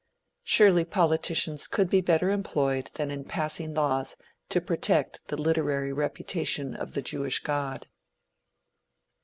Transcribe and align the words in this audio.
Surely 0.43 0.83
politicians 0.83 1.67
could 1.67 1.87
be 1.87 2.01
better 2.01 2.31
employed 2.31 2.89
than 2.95 3.11
in 3.11 3.23
passing 3.23 3.75
laws 3.75 4.17
to 4.49 4.59
protect 4.59 5.19
the 5.27 5.39
literary 5.39 5.93
reputation 5.93 6.73
of 6.75 6.93
the 6.93 7.03
Jewish 7.03 7.39
God. 7.43 7.85